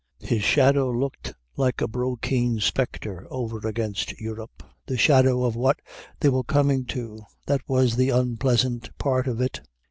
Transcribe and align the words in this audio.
His 0.23 0.41
shadow 0.43 0.89
loomed 0.89 1.35
like 1.57 1.79
a 1.79 1.87
Brocken 1.87 2.59
specter 2.59 3.27
over 3.29 3.59
against 3.67 4.13
Europe, 4.19 4.63
the 4.87 4.97
shadow 4.97 5.43
of 5.43 5.55
what 5.55 5.79
they 6.21 6.29
were 6.29 6.43
coming 6.43 6.85
to, 6.85 7.21
that 7.45 7.61
was 7.69 7.95
the 7.97 8.09
unpleasant 8.09 8.97
part 8.97 9.27
of 9.27 9.39
it. 9.39 9.61